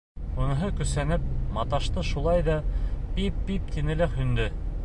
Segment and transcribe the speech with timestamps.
[0.43, 1.27] Уныһы көсәнеп
[1.57, 2.57] маташты шулай ҙа,
[3.19, 4.53] «пип-пип» тине лә һүнде.